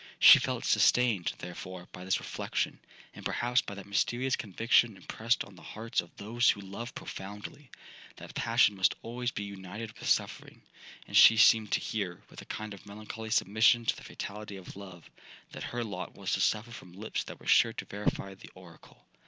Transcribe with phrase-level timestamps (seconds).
[0.17, 5.61] She felt sustained, therefore, by this reflection,—and perhaps by that mysterious conviction impressed on the
[5.61, 10.63] hearts of those who love profoundly—that passion must always be united with suffering;
[11.07, 14.75] and she seemed to hear, with a kind of melancholy submission to the fatality of
[14.75, 15.07] love,
[15.51, 19.05] that her lot was to suffer from lips that were sure to verify the oracle.